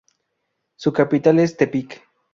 [0.77, 2.01] Su capital es Tepic.